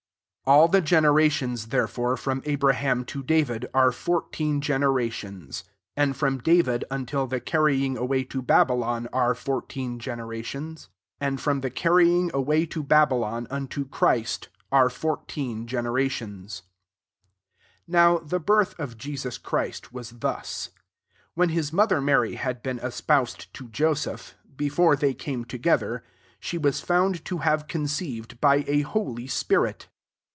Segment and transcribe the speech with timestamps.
[0.47, 5.63] 17 All the generationt there* fore from Abraham to David are fourteen generationM;
[5.95, 10.89] and from David until the carrying away to Babylon tire four teen generations:
[11.21, 16.63] and from the carrying away to Babylon unto Christ 9.Te fourteen generations*
[17.87, 20.71] 18 J\roiV the birth of [Jeaua'] Christ was thus.
[21.33, 26.03] When his mo» ther Mary had been esfioused to Joseph^ before they came together,
[26.41, 28.37] she was found to have conceiver^ MATTHEW ir.
[28.41, 29.85] by a holy Bfiirit.